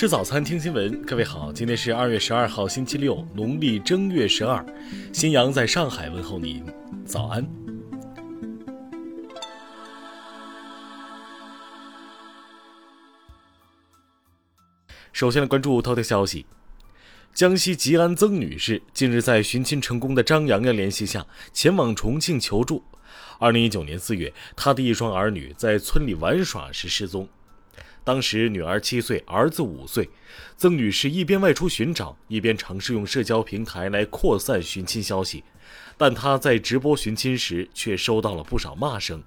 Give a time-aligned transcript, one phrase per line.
[0.00, 1.02] 吃早餐，听新闻。
[1.02, 4.64] 各位好，今天是二月十二号，星期六，农历正月十二。
[5.12, 6.64] 新阳在上海问候您，
[7.04, 7.46] 早安。
[15.12, 16.46] 首先来关注头条消息：
[17.34, 22.82] 江西吉安曾女士近日在寻亲成功的张洋洋联系下，前往重庆求助。
[23.38, 27.28] 二零一九年四月，她的一双儿女在村里玩耍时失踪。
[28.02, 30.08] 当时女儿七岁，儿子五岁。
[30.56, 35.44] 曾女士一边外出寻找，一边尝试用社交平台来扩散寻亲消息。
[35.96, 39.22] 但她在直播寻亲时，却收到了不少骂声。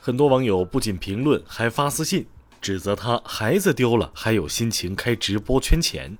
[0.00, 2.26] 很多网友不仅评论，还发私信
[2.60, 6.16] 指责她孩子丢了，还有心情开直播圈钱。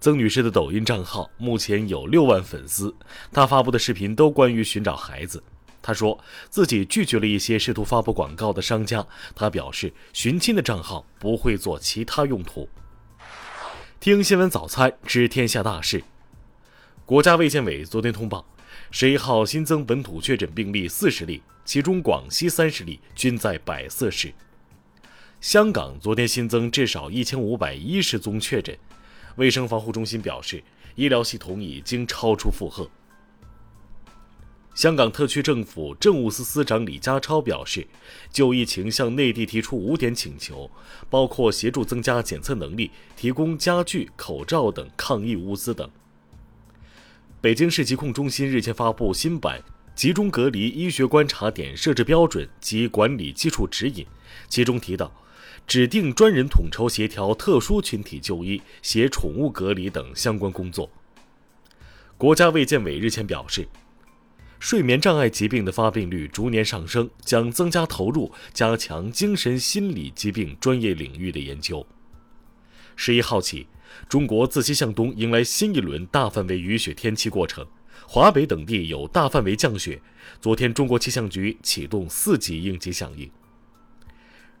[0.00, 2.94] 曾女士的抖音账号目前有六万粉丝，
[3.32, 5.42] 她发布的视频都关于寻找孩子。
[5.86, 9.06] 他说自己拒绝了一些试图发布广告的商家。
[9.36, 12.66] 他表示，寻亲的账号不会做其他用途。
[14.00, 16.02] 听新闻早餐知天下大事。
[17.04, 18.46] 国家卫健委昨天通报，
[18.90, 24.32] 十一号新增本土确诊病例四十例，其中广西三十例均在百色市。
[25.42, 28.74] 香港昨天新增至少一千五百一十宗确诊，
[29.36, 30.64] 卫生防护中心表示，
[30.94, 32.88] 医疗系统已经超出负荷。
[34.74, 37.86] 香港特区政府政务司司长李家超表示，
[38.32, 40.68] 就疫情向内地提出五点请求，
[41.08, 45.88] 包括协助增加检测能力、提供家具、口罩等抗疫物资等。
[47.40, 49.62] 北京市疾控中心日前发布新版
[49.94, 54.04] 集中隔离医学观察点设置标准及管理基础指引，
[54.48, 55.12] 其中提到，
[55.68, 60.90] 指定专人统筹协调特殊群体就医、携宠物隔离等相关工作。
[62.18, 63.68] 国家卫健委日前表示。
[64.64, 71.86] 睡眠障碍疾病的发病率逐年上升，将增加投入，加强精神心理疾病专业领域的研究。
[72.96, 73.66] 十一号起，
[74.08, 77.66] 中国自西向东迎来新一轮大范围雨雪天气过程，
[78.08, 80.00] 华北等地有大范围降雪。
[80.40, 83.30] 昨天，中国气象局启动四级应急响应。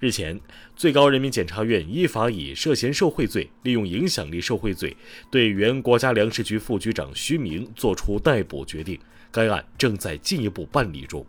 [0.00, 0.40] 日前，
[0.74, 4.96] 最高人民检察院依法以涉嫌受贿罪、利用影响力受贿罪，
[5.30, 8.98] 对原国家粮食局副局长徐明作出逮捕决定。
[9.30, 11.24] 该案正在进一步办理中。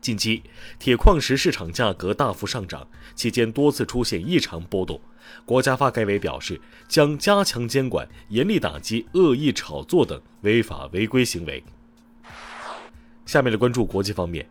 [0.00, 0.42] 近期，
[0.80, 5.00] 铁矿石市场价格大幅上涨，期间多次出现异常波动。
[5.44, 11.62] 国家发改委表示，将加强监管，严厉打击恶意炒作等违法违规行为。
[13.24, 14.44] 下面来关注国际方面。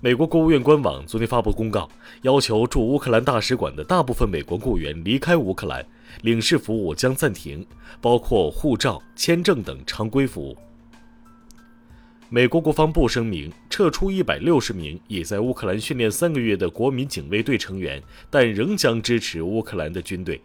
[0.00, 1.90] 美国国务院官网昨天发布公告，
[2.22, 5.84] 要求驻乌克兰大使馆的大部分美国雇员离开乌克兰，
[6.22, 7.66] 领事服务将暂停，
[8.00, 10.56] 包括护照、签证等常规服务。
[12.28, 20.40] 美国国防部声明，撤出一百六十名已在乌克兰训练三个月的国民警卫队成员，但仍将支持乌克兰的军队。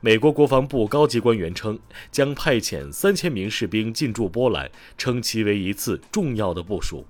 [0.00, 1.76] 美国国防部高级官员称，
[2.12, 7.04] 将派遣三千名士兵进驻波兰，称其为一次重要的部署。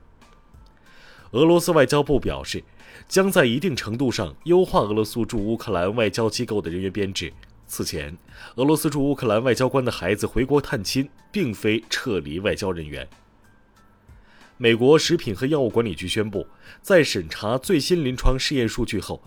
[1.32, 2.62] 俄罗斯外交部表示，
[3.06, 7.32] 将在一定程度上优化俄罗斯驻乌克兰外交机构的人员编制。
[7.68, 8.16] 此前，
[8.56, 13.08] 俄罗斯驻乌克兰外交官的孩子回国探亲，并非撤离外交人员。
[14.56, 16.44] 美国食品和药物管理局宣布，
[16.82, 19.22] 在审查最新临床试验数据后，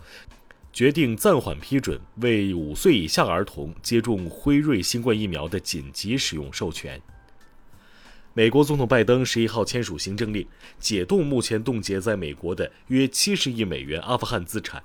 [0.74, 7.00] 决定暂缓批准为五岁以下儿童接种辉瑞新冠疫苗的紧急使用授权。
[8.36, 10.44] 美国总统拜登十一号签署行政令，
[10.80, 14.82] 解冻目前冻结在美国的约七十亿美元阿富汗资产，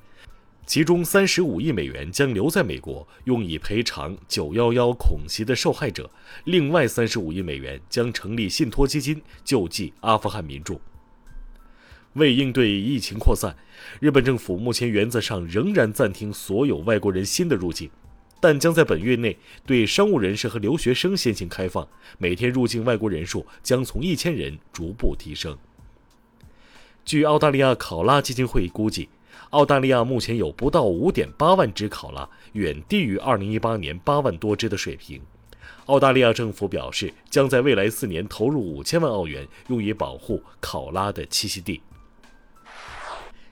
[0.68, 6.04] 其中三十五亿美元将留在美国，用以赔偿九幺幺恐袭的受害者；
[6.44, 10.80] 另外三十五亿美元将成立信托基金，救济阿富汗民众。
[12.14, 13.58] 为应对疫情扩散，
[14.00, 17.90] 日本政府目前原则上仍然暂停所有外国人新的入境。
[18.40, 25.58] 但将在本月内对商务人士和留学生先行开放，每天入境外国人数将从一千人逐步提升。
[27.04, 29.10] 据澳大利亚考拉基金会估计，
[29.50, 35.22] 澳大利亚目前有不到五点八万只考拉，远低于二零一八年八万多只的水平。
[35.88, 41.82] 澳大利亚政府表示，将在未来四年投入五千万澳元，用以保护考拉的栖息地。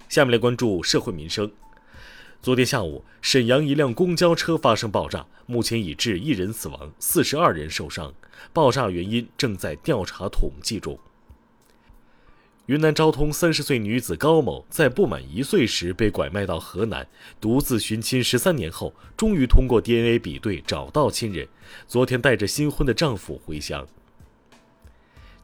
[0.07, 1.51] 下面来关注社会民生。
[2.47, 8.13] 昨天下午，沈阳一辆公交车发生爆炸，目前已致一人死亡，四十二人受伤。
[8.53, 10.97] 爆炸原因正在调查统计中。
[12.67, 17.05] 云南昭通三十岁女子高某在不满一岁时被拐卖到河南，
[17.41, 21.45] 独自寻亲十三年后，终于通过 DNA 比对找到亲人，
[21.85, 23.85] 昨天带着新婚的丈夫回乡。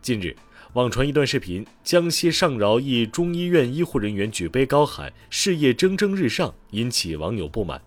[0.01, 0.33] 近日。
[0.73, 7.79] 网传一段视频，江西上饶一中医院医护人员举杯高喊“事业蒸蒸日上”，引起网友不满。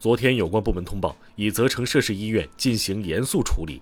[0.00, 3.80] 昨天，有关部门通报，已责成涉事医院进行严肃处理。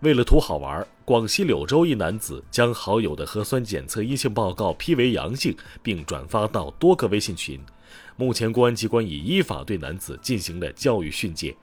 [0.00, 7.60] 为了图好玩，广西柳州一男子将好友的核酸检测阴性报告批为阳性，并转发到多个微信群。
[8.16, 11.54] 目前，公安机关已依法对男子进行了教育训诫。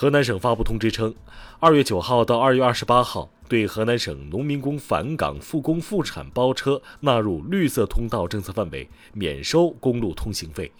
[0.00, 1.12] 河南省发布通知称，
[1.58, 10.70] 二月九号到二月二十八号，对河南省农民工返岗复工复产包车纳入绿色通道政策范围，免收公路通行费。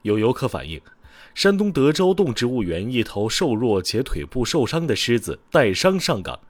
[0.00, 0.80] 有游客反映，
[1.34, 6.40] 山东德州动植物园一头瘦弱且腿部受伤的狮子带伤上岗。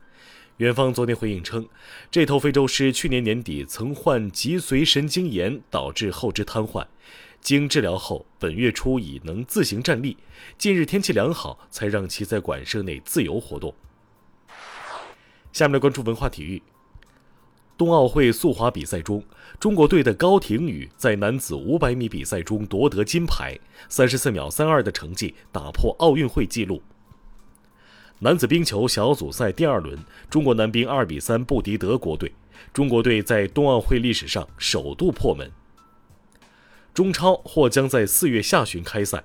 [0.58, 1.66] 园方昨天回应称，
[2.08, 6.86] 这头非洲狮去年年底曾患脊髓神经炎，导致后肢瘫痪。
[7.42, 10.16] 经治疗后，本月初已能自行站立。
[10.56, 13.74] 近日天气良好，才让其在馆舍内自由活动。
[15.52, 16.62] 下面来关注文化体育。
[17.76, 19.24] 冬奥会速滑比赛中，
[19.58, 23.58] 中国队的高亭宇在男子500米比赛中夺得金牌
[23.90, 26.80] ，34秒32的成绩打破奥运会纪录。
[28.20, 29.98] 男子冰球小组赛第二轮，
[30.30, 32.32] 中国男兵2比3不敌德国队，
[32.72, 35.50] 中国队在冬奥会历史上首度破门。
[36.94, 39.24] 中超或将在四月下旬开赛，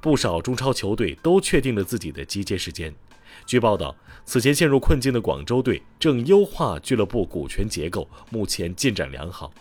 [0.00, 2.94] 不少中超球队都确定了自己的集结时间。
[3.46, 9.52] 据报道，此前陷入困境的广州队正优化俱乐部股权结构，目前进展良好。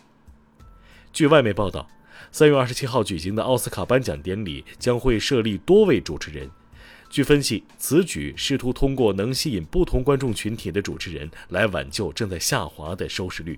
[1.14, 1.88] 据外媒报道，
[2.32, 6.50] 三月二十七号举行的奥斯卡颁奖典礼将会设立多位主持人。
[7.10, 13.58] 据分析，此举试图通过能吸引不同观众群体的主持人来挽救正在下滑的收视率。